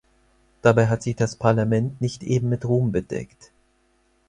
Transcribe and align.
Dabei 0.63 0.87
hat 0.87 1.03
sich 1.03 1.15
das 1.15 1.35
Parlament 1.35 2.01
nicht 2.01 2.23
eben 2.23 2.49
mit 2.49 2.65
Ruhm 2.65 2.91
bedeckt. 2.91 3.51